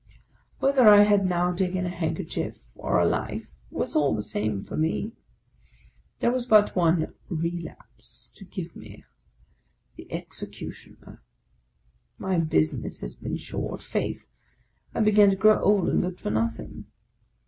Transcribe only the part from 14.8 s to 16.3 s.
I began to grow old and good